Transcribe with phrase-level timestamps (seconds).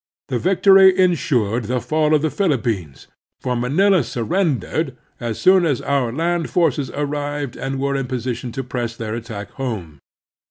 [0.29, 3.05] The victory instn ed the fall of the Philippines,
[3.39, 8.63] for Manila surrendered as soon as owr land forces arrived and were in position to
[8.63, 9.99] press their attack Admiral Dewey 195 home.